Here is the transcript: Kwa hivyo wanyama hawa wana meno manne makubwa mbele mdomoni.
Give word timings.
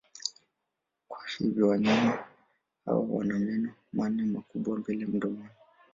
Kwa 1.07 1.19
hivyo 1.37 1.67
wanyama 1.67 2.27
hawa 2.85 3.05
wana 3.09 3.39
meno 3.39 3.73
manne 3.93 4.23
makubwa 4.23 4.77
mbele 4.79 5.05
mdomoni. 5.05 5.49